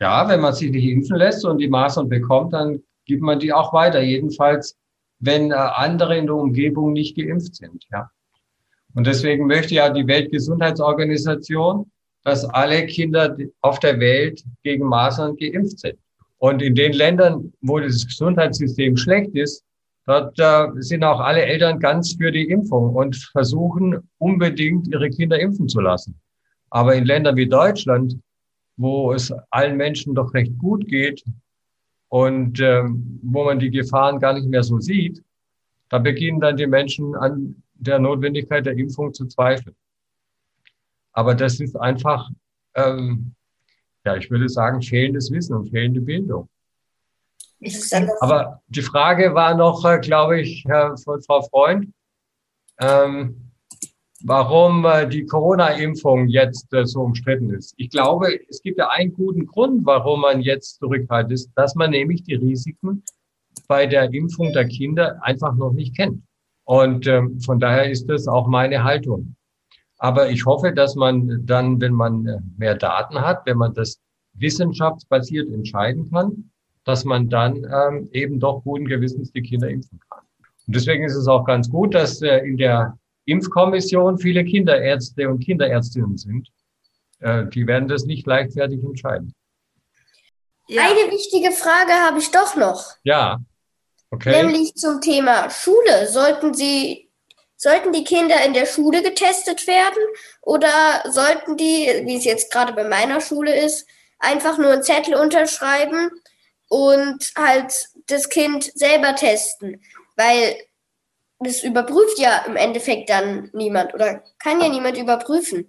[0.00, 3.52] Ja, wenn man sich nicht impfen lässt und die Masern bekommt, dann gibt man die
[3.52, 4.00] auch weiter.
[4.00, 4.76] Jedenfalls,
[5.18, 7.84] wenn äh, andere in der Umgebung nicht geimpft sind.
[7.90, 8.10] Ja.
[8.94, 11.90] Und deswegen möchte ja die Weltgesundheitsorganisation,
[12.22, 15.98] dass alle Kinder auf der Welt gegen Masern geimpft sind.
[16.38, 19.64] Und in den Ländern, wo das Gesundheitssystem schlecht ist,
[20.06, 25.38] Dort äh, sind auch alle Eltern ganz für die Impfung und versuchen unbedingt ihre Kinder
[25.40, 26.20] impfen zu lassen.
[26.70, 28.18] Aber in Ländern wie Deutschland,
[28.76, 31.24] wo es allen Menschen doch recht gut geht
[32.08, 35.22] und ähm, wo man die Gefahren gar nicht mehr so sieht,
[35.88, 39.76] da beginnen dann die Menschen an der Notwendigkeit der Impfung zu zweifeln.
[41.12, 42.28] Aber das ist einfach,
[42.74, 43.34] ähm,
[44.04, 46.48] ja, ich würde sagen, fehlendes Wissen und fehlende Bildung.
[48.20, 50.64] Aber die Frage war noch, äh, glaube ich,
[51.04, 51.92] von Frau Freund,
[52.80, 53.52] ähm,
[54.24, 57.74] warum äh, die Corona-Impfung jetzt äh, so umstritten ist.
[57.76, 61.90] Ich glaube, es gibt ja einen guten Grund, warum man jetzt zurückhaltet, ist, dass man
[61.90, 63.04] nämlich die Risiken
[63.68, 66.22] bei der Impfung der Kinder einfach noch nicht kennt.
[66.64, 69.36] Und ähm, von daher ist das auch meine Haltung.
[69.98, 74.00] Aber ich hoffe, dass man dann, wenn man mehr Daten hat, wenn man das
[74.32, 76.50] wissenschaftsbasiert entscheiden kann,
[76.84, 80.24] dass man dann ähm, eben doch guten Gewissens die Kinder impfen kann.
[80.66, 85.40] Und deswegen ist es auch ganz gut, dass äh, in der Impfkommission viele Kinderärzte und
[85.40, 86.48] Kinderärztinnen sind.
[87.20, 89.34] Äh, die werden das nicht leichtfertig entscheiden.
[90.68, 90.82] Ja.
[90.82, 92.96] Eine wichtige Frage habe ich doch noch.
[93.02, 93.38] Ja.
[94.10, 94.42] Okay.
[94.42, 96.06] Nämlich zum Thema Schule.
[96.08, 97.10] Sollten Sie,
[97.56, 100.02] sollten die Kinder in der Schule getestet werden
[100.40, 100.70] oder
[101.10, 103.86] sollten die, wie es jetzt gerade bei meiner Schule ist,
[104.18, 106.10] einfach nur einen Zettel unterschreiben
[106.68, 107.72] und halt
[108.06, 109.80] das Kind selber testen,
[110.16, 110.56] weil
[111.40, 115.68] das überprüft ja im Endeffekt dann niemand oder kann ja niemand überprüfen.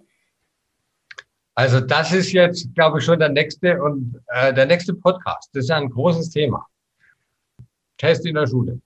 [1.54, 5.48] Also das ist jetzt, glaube ich, schon der nächste und äh, der nächste Podcast.
[5.54, 6.66] Das ist ja ein großes Thema.
[7.96, 8.78] Test in der Schule.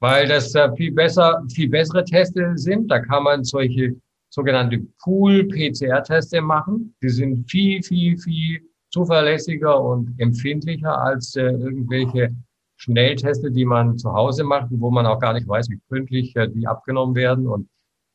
[0.00, 2.88] Weil das äh, viel besser, viel bessere Teste sind.
[2.88, 3.96] Da kann man solche
[4.30, 6.94] sogenannte Pool-PCR-Teste machen.
[7.02, 12.34] Die sind viel, viel, viel zuverlässiger und empfindlicher als äh, irgendwelche
[12.76, 16.48] Schnellteste, die man zu Hause macht, wo man auch gar nicht weiß, wie gründlich äh,
[16.48, 17.68] die abgenommen werden und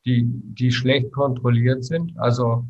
[0.06, 2.12] die, die schlecht kontrolliert sind.
[2.18, 2.64] Also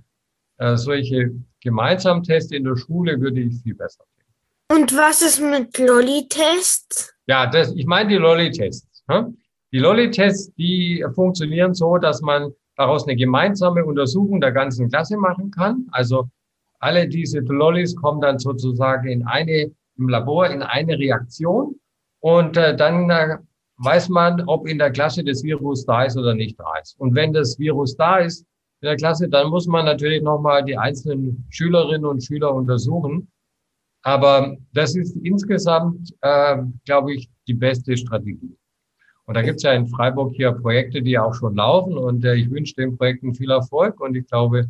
[0.58, 4.82] äh, solche gemeinsamen Tests in der Schule würde ich viel besser finden.
[4.82, 7.14] Und was ist mit Lolli-Tests?
[7.26, 9.04] Ja, das, ich meine die Lolli-Tests.
[9.08, 9.38] Hm?
[9.72, 15.50] Die Lolli-Tests, die funktionieren so, dass man daraus eine gemeinsame Untersuchung der ganzen Klasse machen
[15.50, 15.86] kann.
[15.90, 16.28] Also
[16.84, 21.74] alle diese Lollis kommen dann sozusagen in eine, im Labor in eine Reaktion
[22.20, 23.38] und äh, dann äh,
[23.78, 27.00] weiß man, ob in der Klasse das Virus da ist oder nicht da ist.
[27.00, 28.46] Und wenn das Virus da ist,
[28.82, 33.28] in der Klasse, dann muss man natürlich nochmal die einzelnen Schülerinnen und Schüler untersuchen.
[34.02, 38.58] Aber das ist insgesamt, äh, glaube ich, die beste Strategie.
[39.24, 41.96] Und da gibt es ja in Freiburg hier Projekte, die auch schon laufen.
[41.96, 43.98] Und äh, ich wünsche den Projekten viel Erfolg.
[44.00, 44.68] Und ich glaube,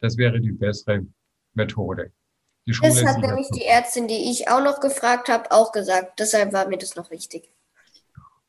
[0.00, 1.04] das wäre die bessere
[1.56, 2.12] Methode.
[2.66, 6.18] Das hat nämlich die Ärztin, die ich auch noch gefragt habe, auch gesagt.
[6.18, 7.48] Deshalb war mir das noch wichtig.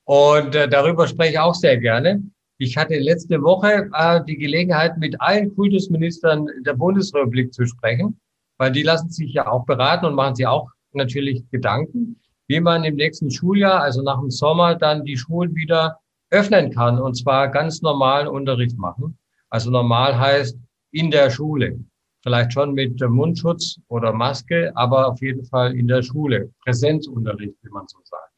[0.05, 2.23] Und äh, darüber spreche ich auch sehr gerne.
[2.57, 8.19] Ich hatte letzte Woche äh, die Gelegenheit, mit allen Kultusministern der Bundesrepublik zu sprechen,
[8.57, 12.83] weil die lassen sich ja auch beraten und machen sich auch natürlich Gedanken, wie man
[12.83, 15.99] im nächsten Schuljahr, also nach dem Sommer, dann die Schulen wieder
[16.31, 19.17] öffnen kann und zwar ganz normalen Unterricht machen.
[19.49, 20.57] Also normal heißt
[20.91, 21.79] in der Schule.
[22.27, 26.51] Vielleicht schon mit Mundschutz oder Maske, aber auf jeden Fall in der Schule.
[26.61, 28.33] Präsenzunterricht, wie man so sagt.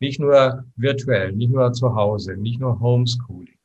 [0.00, 3.58] Nicht nur virtuell, nicht nur zu Hause, nicht nur Homeschooling.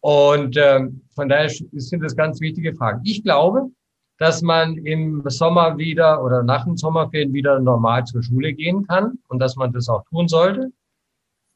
[0.00, 3.02] Und ähm, von daher sind das ganz wichtige Fragen.
[3.04, 3.68] Ich glaube,
[4.16, 9.18] dass man im Sommer wieder oder nach dem Sommerferien wieder normal zur Schule gehen kann
[9.28, 10.72] und dass man das auch tun sollte.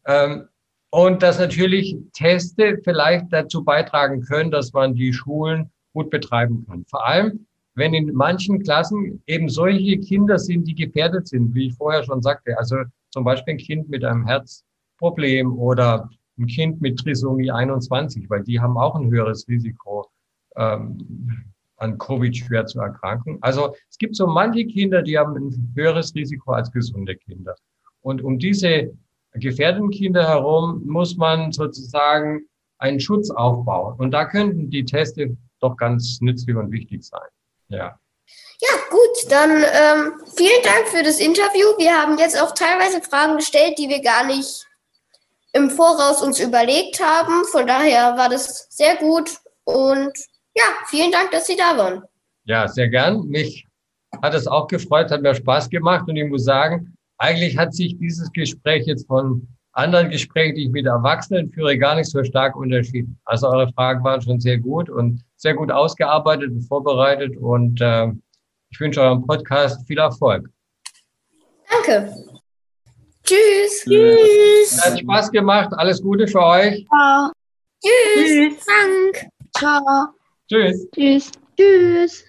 [0.05, 0.47] Ähm,
[0.91, 6.85] und dass natürlich Teste vielleicht dazu beitragen können, dass man die Schulen gut betreiben kann.
[6.89, 11.75] Vor allem, wenn in manchen Klassen eben solche Kinder sind, die gefährdet sind, wie ich
[11.75, 12.59] vorher schon sagte.
[12.59, 12.77] Also
[13.11, 18.61] zum Beispiel ein Kind mit einem Herzproblem oder ein Kind mit Trisomie 21, weil die
[18.61, 20.07] haben auch ein höheres Risiko,
[20.57, 21.45] ähm,
[21.77, 23.39] an Covid schwer zu erkranken.
[23.41, 27.55] Also es gibt so manche Kinder, die haben ein höheres Risiko als gesunde Kinder.
[28.03, 28.93] Und um diese
[29.33, 32.43] gefährdeten Kinder herum muss man sozusagen
[32.79, 33.95] einen Schutz aufbauen.
[33.99, 37.29] Und da könnten die Teste doch ganz nützlich und wichtig sein.
[37.69, 37.99] Ja.
[38.61, 41.67] Ja, gut, dann ähm, vielen Dank für das Interview.
[41.79, 44.67] Wir haben jetzt auch teilweise Fragen gestellt, die wir gar nicht
[45.53, 47.45] im Voraus uns überlegt haben.
[47.47, 49.31] Von daher war das sehr gut
[49.65, 50.13] und
[50.55, 52.03] ja, vielen Dank, dass Sie da waren.
[52.45, 53.27] Ja, sehr gern.
[53.29, 53.67] Mich
[54.23, 57.99] hat es auch gefreut, hat mir Spaß gemacht und ich muss sagen, eigentlich hat sich
[57.99, 62.57] dieses Gespräch jetzt von anderen Gesprächen, die ich mit Erwachsenen führe, gar nicht so stark
[62.57, 63.19] unterschieden.
[63.25, 68.09] Also eure Fragen waren schon sehr gut und sehr gut ausgearbeitet und vorbereitet und äh,
[68.71, 70.49] ich wünsche eurem Podcast viel Erfolg.
[71.69, 72.13] Danke.
[73.25, 73.85] Tschüss.
[73.85, 74.85] Tschüss.
[74.85, 75.71] Hat Spaß gemacht.
[75.77, 76.87] Alles Gute für euch.
[76.93, 77.33] Ja.
[77.83, 78.25] Tschüss.
[78.25, 78.67] Tschüss.
[78.67, 79.31] Dank.
[79.57, 80.09] Ciao.
[80.49, 80.89] Tschüss.
[80.93, 81.31] Tschüss.
[81.57, 82.25] Tschüss.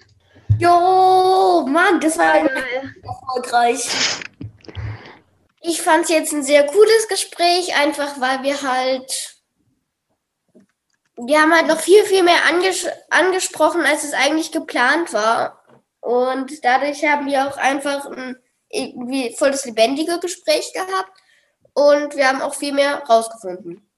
[0.58, 4.22] Jo, Mann, das war erfolgreich.
[5.62, 9.36] Ich fand es jetzt ein sehr cooles Gespräch, einfach weil wir halt,
[11.16, 15.62] wir haben halt noch viel, viel mehr anges angesprochen, als es eigentlich geplant war.
[16.00, 18.36] Und dadurch haben wir auch einfach ein
[18.72, 21.12] irgendwie voll das lebendige Gespräch gehabt
[21.74, 23.88] und wir haben auch viel mehr rausgefunden.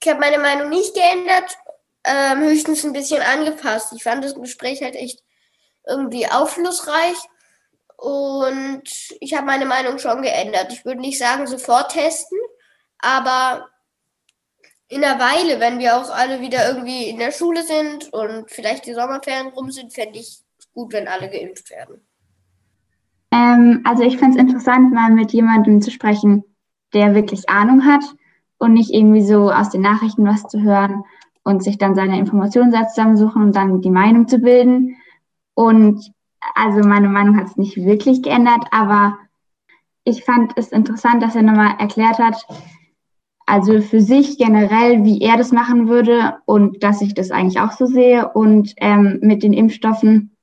[0.00, 1.58] Ich habe meine Meinung nicht geändert,
[2.04, 3.92] ähm, höchstens ein bisschen angepasst.
[3.94, 5.22] Ich fand das Gespräch halt echt
[5.86, 7.16] irgendwie aufschlussreich
[7.98, 8.84] und
[9.20, 10.72] ich habe meine Meinung schon geändert.
[10.72, 12.38] Ich würde nicht sagen, sofort testen,
[12.98, 13.66] aber
[14.86, 18.86] in einer Weile, wenn wir auch alle wieder irgendwie in der Schule sind und vielleicht
[18.86, 20.38] die Sommerferien rum sind, fände ich
[20.72, 22.00] gut, wenn alle geimpft werden.
[23.32, 26.44] Ähm, also ich finde es interessant, mal mit jemandem zu sprechen,
[26.94, 28.02] der wirklich Ahnung hat
[28.58, 31.02] und nicht irgendwie so aus den Nachrichten was zu hören
[31.42, 34.96] und sich dann seine Informationen zusammensuchen und dann die Meinung zu bilden.
[35.54, 36.12] Und
[36.54, 39.18] also meine Meinung hat es nicht wirklich geändert, aber
[40.04, 42.46] ich fand es interessant, dass er nochmal erklärt hat,
[43.46, 47.72] also für sich generell, wie er das machen würde und dass ich das eigentlich auch
[47.72, 50.36] so sehe und ähm, mit den Impfstoffen,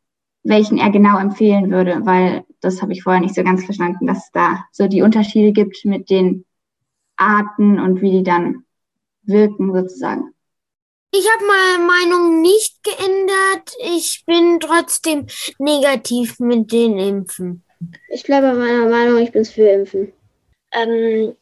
[0.43, 4.25] welchen er genau empfehlen würde, weil das habe ich vorher nicht so ganz verstanden, dass
[4.25, 6.45] es da so die Unterschiede gibt mit den
[7.15, 8.63] Arten und wie die dann
[9.23, 10.34] wirken sozusagen.
[11.18, 13.72] Ich habe meine Meinung nicht geändert.
[13.80, 15.28] Ich bin trotzdem
[15.59, 17.63] negativ mit den Impfen?
[18.09, 20.11] Ich bleibe bei meiner Meinung, ich bin's für Impfen.
[20.74, 21.38] Ähm,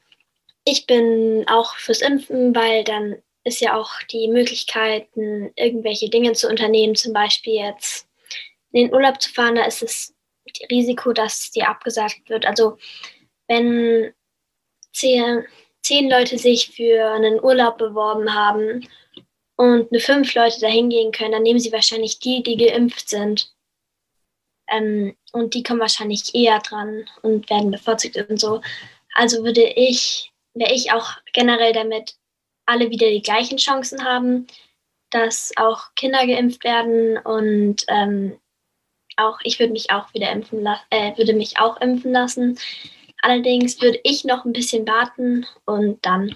[0.64, 3.16] ich bin auch fürs Impfen, weil dann
[3.46, 8.08] ist ja auch die Möglichkeit, irgendwelche Dinge zu unternehmen, zum Beispiel jetzt
[8.72, 10.14] in den Urlaub zu fahren, da ist es
[10.70, 12.46] Risiko, dass dir abgesagt wird.
[12.46, 12.78] Also
[13.48, 14.14] wenn
[14.92, 15.46] zehn,
[15.82, 18.88] zehn Leute sich für einen Urlaub beworben haben
[19.56, 23.54] und nur fünf Leute dahin gehen können, dann nehmen sie wahrscheinlich die, die geimpft sind.
[24.68, 28.62] Ähm, und die kommen wahrscheinlich eher dran und werden bevorzugt und so.
[29.16, 32.16] Also würde ich, wäre ich auch generell damit
[32.66, 34.48] alle wieder die gleichen Chancen haben,
[35.10, 38.40] dass auch Kinder geimpft werden und ähm,
[39.18, 42.58] auch ich würde mich auch wieder impfen lassen, äh, würde mich auch impfen lassen.
[43.22, 46.36] Allerdings würde ich noch ein bisschen warten und dann.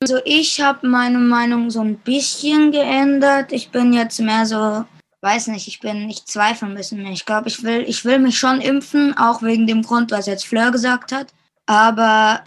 [0.00, 3.52] Also ich habe meine Meinung so ein bisschen geändert.
[3.52, 4.84] Ich bin jetzt mehr so,
[5.22, 7.12] weiß nicht, ich bin, ich zweifle ein bisschen mehr.
[7.12, 10.46] Ich glaube, ich will, ich will mich schon impfen, auch wegen dem Grund, was jetzt
[10.46, 11.34] Fleur gesagt hat.
[11.66, 12.42] Aber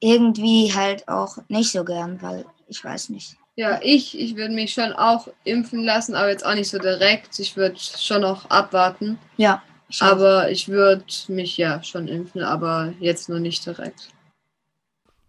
[0.00, 3.36] irgendwie halt auch nicht so gern, weil ich weiß nicht.
[3.54, 7.38] Ja, ich, ich würde mich schon auch impfen lassen, aber jetzt auch nicht so direkt.
[7.38, 9.18] Ich würde schon noch abwarten.
[9.36, 9.62] Ja.
[9.88, 14.08] Ich aber ich würde mich ja schon impfen, aber jetzt noch nicht direkt.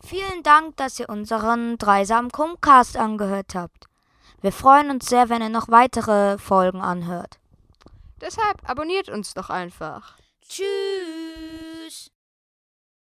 [0.06, 2.30] Vielen Dank, dass ihr unseren Dreisam
[2.62, 3.88] Cast angehört habt.
[4.42, 7.40] Wir freuen uns sehr, wenn ihr noch weitere Folgen anhört.
[8.20, 10.18] Deshalb abonniert uns doch einfach.
[10.42, 12.13] Tschüss.